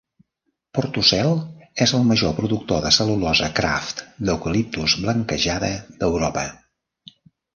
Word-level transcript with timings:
Portucel 0.77 1.35
és 1.85 1.91
el 1.97 2.07
major 2.11 2.33
productor 2.39 2.81
de 2.87 2.91
cel·lulosa 2.95 3.49
Kraft 3.59 4.01
d'eucaliptus 4.29 4.97
blanquejada 5.03 5.69
d'Europa. 6.01 6.47